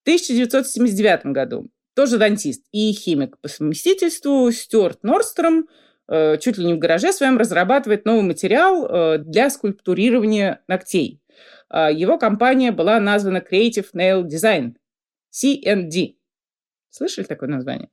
В 0.00 0.02
1979 0.02 1.26
году 1.26 1.70
тоже 1.94 2.18
дантист 2.18 2.64
и 2.72 2.92
химик 2.92 3.38
по 3.38 3.48
совместительству 3.48 4.50
Стюарт 4.50 5.02
Норстром 5.02 5.68
э, 6.08 6.38
чуть 6.38 6.56
ли 6.58 6.64
не 6.64 6.74
в 6.74 6.78
гараже 6.78 7.12
своем 7.12 7.36
разрабатывает 7.36 8.04
новый 8.04 8.22
материал 8.22 8.86
э, 8.86 9.18
для 9.18 9.50
скульптурирования 9.50 10.60
ногтей. 10.68 11.20
А, 11.68 11.90
его 11.90 12.18
компания 12.18 12.72
была 12.72 13.00
названа 13.00 13.38
Creative 13.38 13.86
Nail 13.94 14.24
Design, 14.24 14.74
CND. 15.32 16.16
Слышали 16.92 17.24
такое 17.24 17.48
название? 17.48 17.88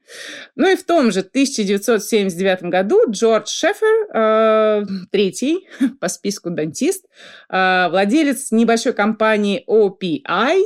Ну 0.55 0.69
и 0.69 0.75
в 0.75 0.85
том 0.85 1.13
же 1.13 1.21
1979 1.21 2.63
году 2.63 3.09
Джордж 3.09 3.47
Шефер, 3.47 4.09
э, 4.13 4.85
третий 5.09 5.69
по 6.01 6.09
списку 6.09 6.49
дантист, 6.49 7.05
э, 7.49 7.87
владелец 7.89 8.51
небольшой 8.51 8.91
компании 8.91 9.63
OPI, 9.69 10.63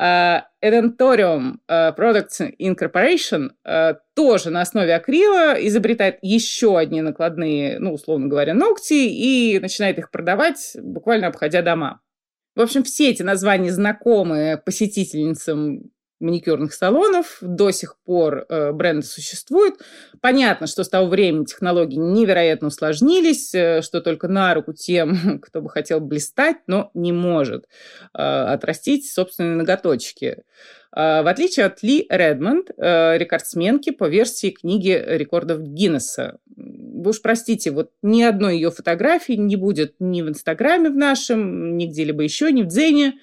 э, 0.00 0.40
Edentorium 0.60 1.58
э, 1.68 1.92
Products 1.96 2.52
Incorporation, 2.60 3.50
э, 3.64 3.94
тоже 4.16 4.50
на 4.50 4.62
основе 4.62 4.92
акрила 4.92 5.54
изобретает 5.64 6.18
еще 6.22 6.76
одни 6.76 7.02
накладные, 7.02 7.78
ну, 7.78 7.92
условно 7.92 8.26
говоря, 8.26 8.52
ногти 8.52 8.94
и 8.94 9.60
начинает 9.60 9.96
их 9.96 10.10
продавать, 10.10 10.76
буквально 10.82 11.28
обходя 11.28 11.62
дома. 11.62 12.00
В 12.56 12.62
общем, 12.62 12.82
все 12.82 13.10
эти 13.10 13.22
названия 13.22 13.70
знакомы 13.70 14.60
посетительницам 14.66 15.92
маникюрных 16.20 16.72
салонов. 16.72 17.38
До 17.40 17.70
сих 17.70 17.96
пор 18.04 18.46
э, 18.48 18.72
бренды 18.72 19.06
существуют. 19.06 19.76
Понятно, 20.20 20.66
что 20.66 20.84
с 20.84 20.88
того 20.88 21.08
времени 21.08 21.44
технологии 21.46 21.96
невероятно 21.96 22.68
усложнились, 22.68 23.54
э, 23.54 23.82
что 23.82 24.00
только 24.00 24.28
на 24.28 24.54
руку 24.54 24.72
тем, 24.72 25.40
кто 25.42 25.60
бы 25.60 25.70
хотел 25.70 26.00
блистать, 26.00 26.58
но 26.66 26.90
не 26.94 27.12
может 27.12 27.66
э, 28.14 28.22
отрастить 28.22 29.10
собственные 29.10 29.56
ноготочки. 29.56 30.44
Э, 30.94 31.22
в 31.22 31.28
отличие 31.28 31.66
от 31.66 31.82
Ли 31.82 32.06
Редмонд, 32.08 32.70
э, 32.76 33.16
рекордсменки 33.16 33.90
по 33.90 34.08
версии 34.08 34.50
книги 34.50 35.02
рекордов 35.06 35.62
Гиннесса. 35.62 36.38
Вы 36.56 37.10
уж 37.10 37.22
простите, 37.22 37.70
вот 37.70 37.90
ни 38.02 38.22
одной 38.22 38.56
ее 38.56 38.70
фотографии 38.70 39.32
не 39.32 39.56
будет 39.56 39.94
ни 39.98 40.22
в 40.22 40.28
Инстаграме 40.28 40.90
в 40.90 40.96
нашем, 40.96 41.76
ни 41.76 41.86
где-либо 41.86 42.22
еще, 42.22 42.52
ни 42.52 42.62
в 42.62 42.66
Дзене 42.66 43.14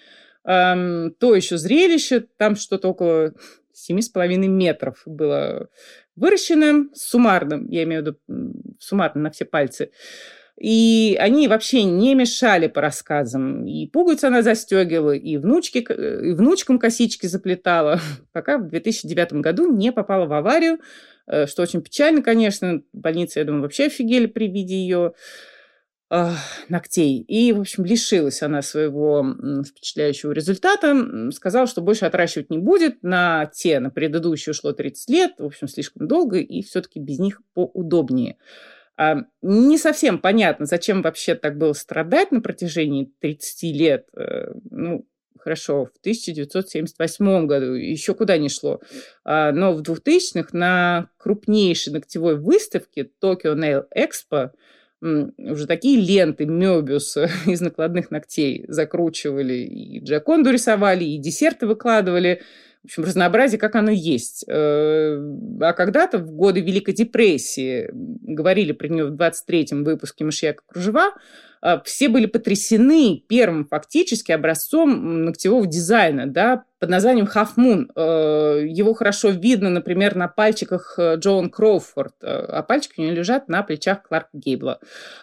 эм, 0.47 1.13
то 1.19 1.35
еще 1.35 1.57
зрелище, 1.57 2.25
там 2.37 2.55
что-то 2.55 2.89
около 2.89 3.33
7,5 3.73 4.47
метров 4.47 5.03
было 5.05 5.69
выращено 6.15 6.87
суммарно, 6.95 7.63
я 7.69 7.83
имею 7.83 8.01
в 8.01 8.05
виду 8.05 8.17
суммарно 8.79 9.21
на 9.23 9.31
все 9.31 9.45
пальцы. 9.45 9.91
И 10.59 11.15
они 11.19 11.47
вообще 11.47 11.83
не 11.83 12.15
мешали 12.15 12.65
по 12.65 12.81
рассказам. 12.81 13.67
И 13.67 13.85
пуговицы 13.85 14.25
она 14.25 14.41
застегивала, 14.41 15.11
и, 15.11 15.37
внучки, 15.37 15.77
и 15.77 16.33
внучкам 16.33 16.79
косички 16.79 17.27
заплетала, 17.27 17.99
пока 18.31 18.57
в 18.57 18.67
2009 18.67 19.33
году 19.33 19.71
не 19.71 19.91
попала 19.91 20.25
в 20.25 20.33
аварию, 20.33 20.79
э, 21.27 21.45
что 21.45 21.61
очень 21.61 21.83
печально, 21.83 22.23
конечно. 22.23 22.81
Больницы, 22.91 23.37
я 23.37 23.45
думаю, 23.45 23.61
вообще 23.61 23.85
офигели 23.85 24.25
при 24.25 24.47
виде 24.47 24.75
ее. 24.75 25.13
Э, 26.09 26.31
ногтей. 26.69 27.19
И, 27.21 27.51
в 27.53 27.61
общем, 27.61 27.85
лишилась 27.85 28.41
она 28.41 28.61
своего 28.61 29.25
впечатляющего 29.65 30.31
результата. 30.31 31.31
Сказала, 31.31 31.67
что 31.67 31.81
больше 31.81 32.05
отращивать 32.05 32.49
не 32.49 32.57
будет. 32.57 33.03
На 33.03 33.45
те, 33.47 33.79
на 33.79 33.89
предыдущие 33.89 34.51
ушло 34.51 34.71
30 34.71 35.09
лет. 35.09 35.31
В 35.37 35.45
общем, 35.45 35.67
слишком 35.67 36.07
долго, 36.07 36.37
и 36.37 36.61
все-таки 36.61 36.99
без 36.99 37.19
них 37.19 37.41
поудобнее. 37.53 38.37
А, 38.97 39.25
не 39.43 39.77
совсем 39.77 40.17
понятно, 40.17 40.65
зачем 40.65 41.03
вообще 41.03 41.35
так 41.35 41.57
было 41.57 41.73
страдать 41.73 42.31
на 42.31 42.41
протяжении 42.41 43.13
30 43.19 43.63
лет. 43.73 44.07
Э, 44.15 44.53
ну, 44.71 45.07
хорошо, 45.37 45.85
в 45.85 45.99
1978 45.99 47.45
году 47.45 47.73
еще 47.73 48.15
куда 48.15 48.37
не 48.37 48.49
шло. 48.49 48.81
А, 49.23 49.51
но 49.51 49.73
в 49.73 49.81
2000-х 49.81 50.49
на 50.51 51.09
крупнейшей 51.17 51.93
ногтевой 51.93 52.37
выставке 52.37 53.09
Tokyo 53.21 53.55
Nail 53.55 53.85
Expo 53.95 54.49
уже 55.01 55.67
такие 55.67 55.99
ленты 55.99 56.45
Мёбиуса 56.45 57.29
из 57.45 57.61
накладных 57.61 58.11
ногтей 58.11 58.65
закручивали, 58.67 59.53
и 59.53 59.99
Джаконду 60.03 60.51
рисовали, 60.51 61.03
и 61.03 61.17
десерты 61.17 61.67
выкладывали. 61.67 62.41
В 62.83 62.85
общем, 62.85 63.03
разнообразие, 63.03 63.59
как 63.59 63.75
оно 63.75 63.91
есть. 63.91 64.45
Э, 64.47 65.17
а 65.61 65.73
когда-то, 65.73 66.19
в 66.19 66.31
годы 66.31 66.61
Великой 66.61 66.93
депрессии, 66.93 67.89
говорили 67.91 68.71
про 68.71 68.87
нее 68.87 69.05
в 69.05 69.15
23-м 69.15 69.83
выпуске 69.83 70.23
«Мышьяка 70.23 70.63
кружева», 70.65 71.13
все 71.83 72.09
были 72.09 72.25
потрясены 72.25 73.23
первым 73.27 73.65
фактически 73.65 74.31
образцом 74.31 75.25
ногтевого 75.25 75.65
дизайна, 75.67 76.27
да, 76.27 76.65
под 76.79 76.89
названием 76.89 77.27
Half 77.33 77.55
Moon. 77.57 77.89
Э, 77.95 78.65
его 78.67 78.93
хорошо 78.93 79.29
видно, 79.29 79.69
например, 79.69 80.15
на 80.15 80.27
пальчиках 80.27 80.95
э, 80.97 81.15
Джоан 81.15 81.49
Кроуфорд, 81.49 82.13
э, 82.21 82.27
а 82.27 82.61
пальчики 82.63 82.99
у 82.99 83.03
нее 83.03 83.15
лежат 83.15 83.47
на 83.47 83.63
плечах 83.63 84.03
Кларка 84.03 84.29
Гейбла. 84.33 84.79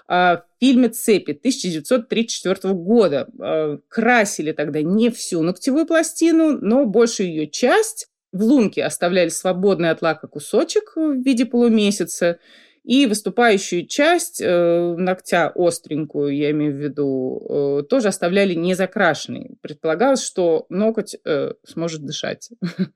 А, 0.09 0.39
в 0.39 0.61
фильме 0.61 0.89
«Цепи» 0.89 1.33
1934 1.33 2.75
года 2.75 3.29
красили 3.89 4.53
тогда 4.53 4.83
не 4.83 5.11
всю 5.11 5.43
ногтевую 5.43 5.87
пластину, 5.87 6.59
но 6.59 6.87
большую 6.87 7.29
ее 7.29 7.47
часть. 7.47 8.09
В 8.33 8.43
лунке 8.43 8.83
оставляли 8.83 9.29
свободный 9.29 9.91
от 9.91 10.03
лака 10.03 10.27
кусочек 10.27 10.93
в 10.97 11.23
виде 11.23 11.45
полумесяца– 11.45 12.39
и 12.85 13.07
выступающую 13.07 13.87
часть 13.87 14.41
э, 14.43 14.95
ногтя 14.99 15.51
остренькую, 15.55 16.37
я 16.37 16.51
имею 16.51 16.75
в 16.75 16.77
виду, 16.77 17.81
э, 17.81 17.83
тоже 17.89 18.09
оставляли 18.09 18.55
не 18.55 18.75
закрашенной. 18.75 19.57
Предполагалось, 19.63 20.23
что 20.23 20.67
ноготь 20.69 21.17
э, 21.25 21.53
сможет 21.67 22.05
дышать. 22.05 22.51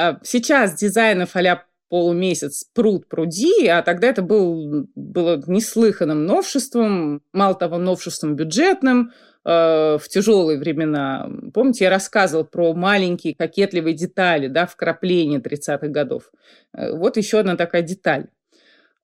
А 0.00 0.20
сейчас 0.22 0.76
дизайнов 0.76 1.34
а 1.34 1.64
полумесяц 1.88 2.64
пруд 2.72 3.08
пруди, 3.08 3.66
а 3.66 3.82
тогда 3.82 4.06
это 4.06 4.22
был, 4.22 4.86
было 4.94 5.42
неслыханным 5.44 6.24
новшеством, 6.24 7.20
мало 7.32 7.56
того, 7.56 7.78
новшеством 7.78 8.36
бюджетным, 8.36 9.10
э, 9.44 9.98
в 9.98 10.02
тяжелые 10.08 10.56
времена. 10.56 11.28
Помните, 11.52 11.84
я 11.84 11.90
рассказывала 11.90 12.44
про 12.44 12.74
маленькие 12.74 13.34
кокетливые 13.34 13.94
детали, 13.94 14.46
да, 14.46 14.66
вкрапления 14.66 15.40
30-х 15.40 15.88
годов. 15.88 16.30
Э, 16.76 16.92
вот 16.92 17.16
еще 17.16 17.40
одна 17.40 17.56
такая 17.56 17.82
деталь. 17.82 18.28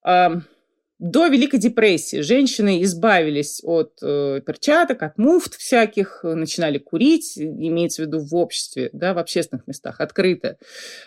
До 0.04 1.26
Великой 1.26 1.58
депрессии 1.58 2.20
женщины 2.20 2.82
избавились 2.84 3.60
от 3.64 3.98
э, 4.00 4.40
перчаток, 4.46 5.02
от 5.02 5.18
муфт 5.18 5.56
всяких, 5.56 6.20
начинали 6.22 6.78
курить, 6.78 7.36
имеется 7.36 8.02
в 8.02 8.06
виду 8.06 8.20
в 8.20 8.34
обществе, 8.36 8.90
да, 8.92 9.12
в 9.12 9.18
общественных 9.18 9.66
местах, 9.66 10.00
открыто. 10.00 10.56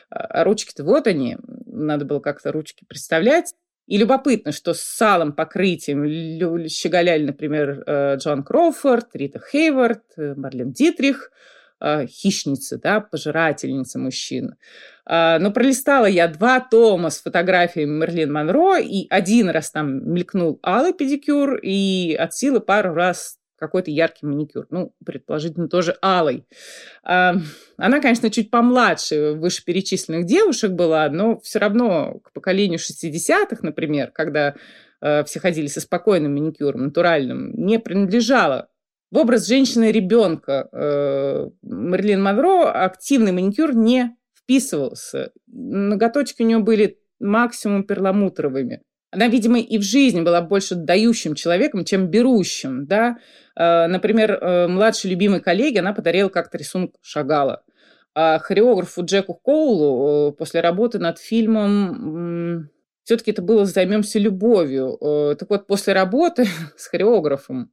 А, 0.10 0.20
а 0.20 0.44
ручки-то 0.44 0.84
вот 0.84 1.08
они, 1.08 1.38
надо 1.66 2.04
было 2.04 2.20
как-то 2.20 2.52
ручки 2.52 2.84
представлять. 2.86 3.54
И 3.88 3.98
любопытно, 3.98 4.52
что 4.52 4.74
с 4.74 4.82
салом 4.82 5.32
покрытием 5.32 6.68
щеголяли, 6.68 7.24
например, 7.24 7.84
э, 7.88 8.18
Джон 8.18 8.44
Кроуфорд, 8.44 9.08
Рита 9.14 9.40
Хейвард, 9.40 10.04
э, 10.18 10.36
Марлен 10.36 10.74
Дитрих– 10.74 11.32
э, 11.80 12.06
хищницы, 12.08 12.80
да, 12.80 13.00
пожирательницы 13.02 14.00
мужчин. 14.00 14.56
Э, 15.08 15.38
но 15.40 15.52
пролистала 15.52 16.06
я 16.06 16.28
два 16.28 16.60
тома 16.60 17.10
с 17.10 17.22
фотографиями 17.22 17.92
Мерлин 17.92 18.32
Монро, 18.32 18.80
и 18.80 19.08
один 19.10 19.50
раз 19.50 19.72
там 19.72 20.12
мелькнул 20.14 20.60
алый 20.64 20.94
педикюр, 20.94 21.56
и 21.56 22.14
от 22.14 22.34
силы 22.34 22.60
пару 22.60 22.94
раз 22.94 23.38
какой-то 23.58 23.90
яркий 23.90 24.26
маникюр. 24.26 24.68
Ну, 24.70 24.94
предположительно, 25.04 25.68
тоже 25.68 25.98
алый. 26.02 26.46
Э, 27.08 27.34
она, 27.78 28.02
конечно, 28.02 28.30
чуть 28.30 28.52
помладше 28.52 29.34
вышеперечисленных 29.34 30.26
девушек 30.26 30.72
была, 30.72 31.10
но 31.10 31.40
все 31.40 31.60
равно 31.60 32.20
к 32.24 32.34
поколению 32.34 32.80
60-х, 32.80 33.58
например, 33.62 34.12
когда 34.12 34.56
э, 35.02 35.24
все 35.24 35.40
ходили 35.40 35.68
со 35.68 35.82
спокойным 35.82 36.34
маникюром, 36.34 36.84
натуральным, 36.84 37.54
не 37.54 37.80
принадлежала 37.80 38.70
в 39.10 39.18
образ 39.18 39.48
женщины-ребенка 39.48 40.68
э, 40.72 41.50
Мерлин 41.62 42.22
Монро 42.22 42.70
активный 42.70 43.32
маникюр 43.32 43.74
не 43.74 44.17
вписывался. 44.48 45.32
Ноготочки 45.48 46.42
у 46.42 46.46
нее 46.46 46.60
были 46.60 47.00
максимум 47.20 47.84
перламутровыми. 47.84 48.82
Она, 49.12 49.28
видимо, 49.28 49.60
и 49.60 49.78
в 49.78 49.84
жизни 49.84 50.22
была 50.22 50.42
больше 50.42 50.76
дающим 50.76 51.36
человеком, 51.36 51.86
чем 51.86 52.08
берущим. 52.08 52.86
Да? 52.88 53.18
Э, 53.56 53.88
например, 53.88 54.32
э, 54.34 54.68
младшей 54.68 55.12
любимой 55.12 55.42
коллеге 55.42 55.80
она 55.80 55.94
подарила 55.94 56.30
как-то 56.30 56.58
рисунок 56.58 56.96
Шагала. 57.02 57.64
А 58.16 58.40
хореографу 58.40 59.06
Джеку 59.06 59.36
Коулу 59.36 60.32
после 60.34 60.62
работы 60.62 60.98
над 60.98 61.20
фильмом 61.20 62.70
все-таки 63.04 63.32
это 63.32 63.42
было 63.42 63.66
«Займемся 63.66 64.18
любовью». 64.18 64.98
Так 65.40 65.50
вот, 65.50 65.68
после 65.68 65.94
работы 65.94 66.48
с 66.76 66.88
хореографом 66.88 67.72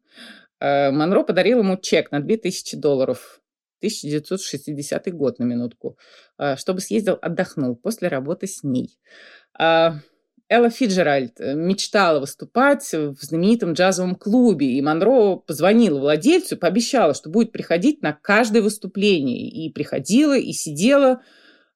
Э, 0.65 0.91
Монро 0.91 1.25
подарил 1.25 1.59
ему 1.59 1.77
чек 1.77 2.11
на 2.11 2.21
2000 2.21 2.77
долларов. 2.77 3.41
1960 3.85 5.13
год, 5.13 5.39
на 5.39 5.45
минутку, 5.45 5.99
э, 6.39 6.57
чтобы 6.57 6.81
съездил, 6.81 7.19
отдохнул 7.21 7.77
после 7.77 8.09
работы 8.09 8.47
с 8.47 8.63
ней. 8.63 8.99
А, 9.59 9.99
Элла 10.49 10.71
Фиджеральд 10.71 11.41
э, 11.41 11.55
мечтала 11.55 12.21
выступать 12.21 12.91
в 12.93 13.17
знаменитом 13.21 13.75
джазовом 13.75 14.15
клубе, 14.15 14.67
и 14.73 14.81
Монро 14.81 15.37
позвонила 15.37 16.01
владельцу, 16.01 16.57
пообещала, 16.57 17.13
что 17.13 17.29
будет 17.29 17.53
приходить 17.53 18.03
на 18.03 18.13
каждое 18.15 18.63
выступление. 18.63 19.49
И 19.49 19.71
приходила, 19.71 20.37
и 20.37 20.53
сидела. 20.53 21.21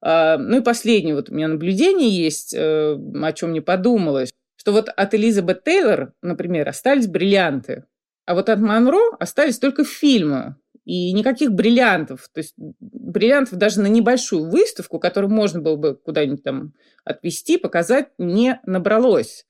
А, 0.01 0.39
ну 0.39 0.59
и 0.59 0.63
последнее 0.63 1.15
вот 1.15 1.29
у 1.29 1.35
меня 1.35 1.49
наблюдение 1.49 2.09
есть, 2.09 2.55
о 2.55 3.33
чем 3.35 3.51
мне 3.51 3.61
подумалось, 3.61 4.33
что 4.57 4.73
вот 4.73 4.89
от 4.89 5.15
Элизабет 5.15 5.65
Тейлор, 5.65 6.15
например, 6.23 6.69
остались 6.69 7.07
бриллианты. 7.07 7.85
А 8.29 8.35
вот 8.35 8.51
от 8.51 8.61
Монро 8.61 9.17
остались 9.19 9.59
только 9.59 9.85
фильмы. 9.85 10.57
И 10.89 11.13
никаких 11.13 11.53
бриллиантов. 11.53 12.31
То 12.33 12.39
есть 12.39 12.55
бриллиантов 12.57 13.59
даже 13.59 13.83
на 13.83 13.89
небольшую 13.89 14.49
выставку, 14.49 14.99
которую 14.99 15.31
можно 15.31 15.61
было 15.61 15.77
бы 15.77 15.95
куда-нибудь 15.95 16.43
там 16.43 16.73
отвезти, 17.05 17.59
показать, 17.59 18.09
не 18.17 18.59
набралось. 18.65 19.45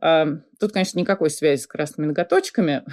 Тут, 0.00 0.72
конечно, 0.72 1.00
никакой 1.00 1.30
связи 1.30 1.62
с 1.62 1.66
красными 1.66 2.06
ноготочками. 2.06 2.84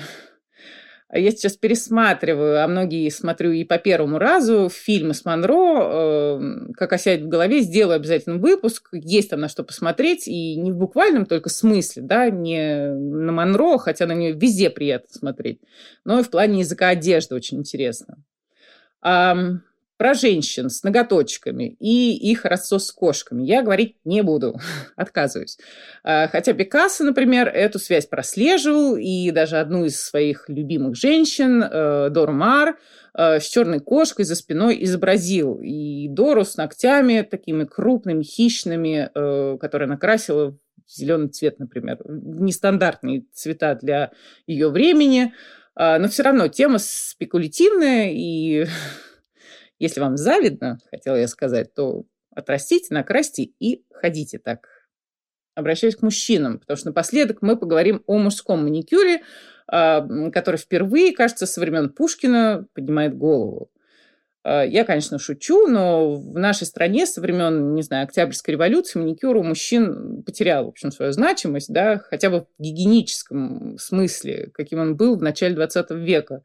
Я 1.12 1.32
сейчас 1.32 1.58
пересматриваю, 1.58 2.64
а 2.64 2.68
многие 2.68 3.10
смотрю 3.10 3.52
и 3.52 3.64
по 3.64 3.80
первому 3.80 4.20
разу 4.20 4.70
фильмы 4.70 5.16
с 5.16 5.26
Монро, 5.26 5.82
э, 5.82 6.72
как 6.76 6.94
осядет 6.94 7.26
в 7.26 7.30
голове, 7.30 7.62
сделаю 7.62 7.96
обязательно 7.96 8.38
выпуск, 8.38 8.90
есть 8.92 9.32
там 9.32 9.40
на 9.40 9.50
что 9.50 9.64
посмотреть, 9.64 10.28
и 10.28 10.56
не 10.56 10.72
в 10.72 10.76
буквальном 10.76 11.26
только 11.26 11.50
смысле, 11.50 12.04
да, 12.04 12.30
не 12.30 12.94
на 12.94 13.32
Монро, 13.32 13.80
хотя 13.80 14.06
на 14.06 14.14
нее 14.14 14.34
везде 14.34 14.70
приятно 14.70 15.10
смотреть, 15.12 15.62
но 16.06 16.20
и 16.20 16.24
в 16.24 16.30
плане 16.30 16.60
языка 16.60 16.90
одежды 16.90 17.34
очень 17.34 17.58
интересно 17.58 18.18
про 20.00 20.14
женщин 20.14 20.70
с 20.70 20.84
ноготочками 20.84 21.76
и 21.78 22.16
их 22.32 22.46
рассос 22.46 22.88
с 22.88 22.92
кошками 22.94 23.44
я 23.44 23.62
говорить 23.62 23.98
не 24.06 24.24
буду, 24.24 24.58
отказываюсь. 24.96 25.58
А, 26.06 26.30
хотя 26.30 26.54
Пикассо, 26.54 27.04
например, 27.04 27.50
эту 27.50 27.80
связь 27.80 28.06
прослеживал, 28.06 28.96
и 28.96 29.30
даже 29.32 29.58
одну 29.58 29.84
из 29.84 30.02
своих 30.02 30.48
любимых 30.48 30.96
женщин, 30.96 31.62
э, 31.62 32.10
Дору 32.12 32.32
Мар, 32.32 32.80
э, 33.14 33.42
с 33.42 33.44
черной 33.44 33.82
кошкой 33.82 34.24
за 34.24 34.36
спиной 34.36 34.82
изобразил. 34.86 35.60
И 35.62 36.08
Дору 36.08 36.46
с 36.46 36.56
ногтями 36.56 37.28
такими 37.30 37.66
крупными, 37.66 38.24
хищными, 38.24 39.10
э, 39.14 39.58
которые 39.60 39.90
накрасила 39.90 40.52
в 40.52 40.58
зеленый 40.88 41.28
цвет, 41.28 41.60
например. 41.60 41.98
Нестандартные 42.06 43.26
цвета 43.34 43.76
для 43.76 44.12
ее 44.48 44.70
времени, 44.70 45.34
а, 45.76 46.00
но 46.00 46.08
все 46.08 46.24
равно 46.24 46.48
тема 46.48 46.78
спекулятивная 46.80 48.12
и 48.12 48.66
Если 49.80 50.00
вам 50.00 50.18
завидно, 50.18 50.80
хотела 50.90 51.16
я 51.16 51.28
сказать, 51.28 51.74
то 51.74 52.04
отрастите, 52.36 52.94
накрасьте 52.94 53.44
и 53.60 53.84
ходите 53.92 54.38
так. 54.38 54.68
Обращаюсь 55.56 55.96
к 55.96 56.02
мужчинам, 56.02 56.60
потому 56.60 56.78
что 56.78 56.88
напоследок 56.88 57.42
мы 57.42 57.58
поговорим 57.58 58.04
о 58.06 58.18
мужском 58.18 58.64
маникюре, 58.64 59.24
а, 59.68 60.30
который 60.32 60.58
впервые, 60.58 61.14
кажется, 61.14 61.46
со 61.46 61.60
времен 61.60 61.90
Пушкина 61.90 62.68
поднимает 62.74 63.18
голову. 63.18 63.72
Э, 64.44 64.64
я, 64.68 64.86
конечно, 64.86 65.20
шучу, 65.20 65.68
но 65.68 66.16
в 66.16 66.38
нашей 66.38 66.66
стране 66.66 67.06
со 67.06 67.22
времен, 67.22 67.76
не 67.76 67.82
знаю, 67.82 68.06
Октябрьской 68.06 68.54
революции 68.54 69.00
маникюр 69.00 69.36
у 69.38 69.44
мужчин 69.44 70.24
потерял, 70.24 70.66
в 70.66 70.70
общем, 70.70 70.92
свою 70.92 71.12
значимость, 71.12 71.72
да, 71.72 71.98
хотя 72.00 72.30
бы 72.30 72.42
в 72.42 72.62
гигиеническом 72.62 73.78
смысле, 73.78 74.50
каким 74.54 74.80
он 74.80 74.96
был 74.96 75.18
в 75.18 75.22
начале 75.22 75.56
20 75.56 75.92
века. 75.92 76.44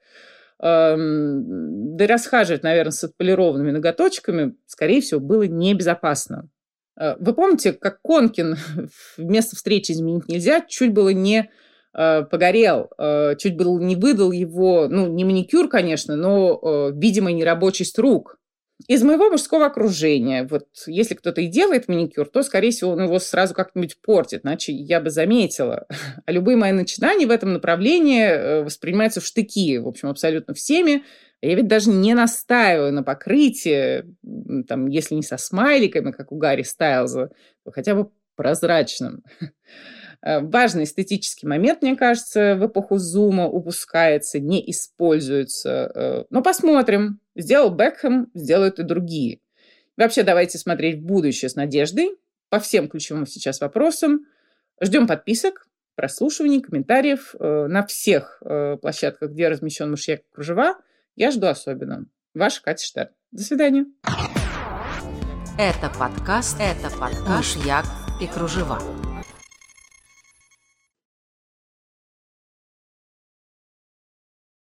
Эм, 0.63 1.97
да 1.97 2.05
и 2.05 2.07
расхаживать, 2.07 2.63
наверное, 2.63 2.93
с 2.93 3.03
отполированными 3.05 3.73
ноготочками, 3.73 4.55
скорее 4.67 5.01
всего, 5.01 5.21
было 5.21 5.43
небезопасно. 5.43 6.49
Э, 6.99 7.17
вы 7.19 7.35
помните, 7.35 7.73
как 7.73 8.01
Конкин 8.03 8.57
вместо 9.17 9.57
встречи 9.57 9.93
изменить 9.93 10.29
нельзя, 10.29 10.61
чуть 10.67 10.93
было 10.93 11.09
не 11.11 11.51
э, 11.93 12.23
погорел, 12.23 12.91
э, 12.99 13.35
чуть 13.37 13.57
было 13.57 13.79
не 13.81 13.97
выдал 13.97 14.31
его, 14.31 14.87
ну, 14.89 15.09
не 15.09 15.25
маникюр, 15.25 15.69
конечно, 15.69 16.17
но 16.17 16.91
видимо 16.95 17.33
нерабочесть 17.33 17.99
рук. 17.99 18.39
Из 18.87 19.03
моего 19.03 19.31
мужского 19.31 19.67
окружения, 19.67 20.47
вот 20.49 20.67
если 20.87 21.15
кто-то 21.15 21.41
и 21.41 21.47
делает 21.47 21.89
маникюр, 21.89 22.29
то, 22.29 22.43
скорее 22.43 22.71
всего, 22.71 22.93
он 22.93 23.05
его 23.05 23.19
сразу 23.19 23.55
как-нибудь 23.55 23.97
портит, 24.03 24.45
иначе 24.45 24.73
я 24.73 25.01
бы 25.01 25.11
заметила. 25.11 25.87
А 26.27 26.33
любые 26.33 26.57
мои 26.57 26.73
начинания 26.73 27.27
в 27.27 27.31
этом 27.31 27.53
направлении 27.53 28.63
воспринимаются 28.63 29.21
в 29.21 29.27
штыки, 29.27 29.79
в 29.79 29.89
общем, 29.89 30.09
абсолютно 30.09 30.55
всеми. 30.55 31.05
Я 31.41 31.55
ведь 31.55 31.69
даже 31.69 31.91
не 31.91 32.15
настаиваю 32.15 32.93
на 32.93 33.03
покрытии, 33.03 34.05
там, 34.67 34.87
если 34.87 35.15
не 35.15 35.23
со 35.23 35.37
смайликами, 35.37 36.11
как 36.11 36.33
у 36.33 36.37
Гарри 36.37 36.63
Стайлза, 36.63 37.31
то 37.65 37.71
хотя 37.71 37.95
бы 37.95 38.11
прозрачным. 38.37 39.23
Э, 40.25 40.41
важный 40.41 40.85
эстетический 40.85 41.47
момент, 41.47 41.83
мне 41.83 41.97
кажется, 41.97 42.57
в 42.57 42.67
эпоху 42.67 42.99
зума 42.99 43.47
упускается, 43.47 44.41
не 44.41 44.71
используется. 44.71 45.93
Э, 45.95 46.25
но 46.31 46.43
посмотрим. 46.43 47.21
Сделал 47.37 47.71
Бекхэм, 47.71 48.31
сделают 48.35 48.79
и 48.79 48.85
другие. 48.85 49.41
Вообще, 49.97 50.23
давайте 50.23 50.57
смотреть 50.59 51.01
в 51.01 51.03
будущее 51.03 51.49
с 51.49 51.57
надеждой 51.57 52.17
по 52.49 52.59
всем 52.59 52.89
ключевым 52.89 53.27
сейчас 53.27 53.61
вопросам. 53.61 54.27
Ждем 54.81 55.07
подписок, 55.07 55.67
прослушиваний, 55.97 56.61
комментариев 56.61 57.35
э, 57.39 57.67
на 57.67 57.85
всех 57.87 58.43
площадках, 58.81 59.31
где 59.31 59.49
размещен 59.49 59.91
мышьяк 59.91 60.23
кружева– 60.33 60.77
я 61.17 61.31
жду 61.31 61.47
особенно. 61.47 62.07
Ваша 62.35 62.63
Катя 62.63 62.85
Штерн. 62.85 63.11
До 63.31 63.43
свидания. 63.43 63.87
Это 65.57 65.91
подкаст, 65.97 66.57
это 66.61 66.91
подкаш 66.99 67.57
«Як 67.65 67.85
и 68.21 68.27
кружева». 68.27 68.81